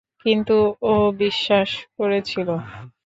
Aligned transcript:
কিন্তু, 0.25 0.57
ও 0.83 0.93
বিশ্বাস 1.17 1.69
করেছিল। 1.97 2.49